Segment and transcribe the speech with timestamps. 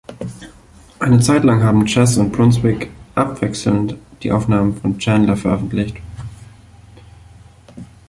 [0.97, 5.97] Eine Zeit lang haben Chess und Brunswick abwechselnd die Aufnahmen von Chandler veröffentlicht.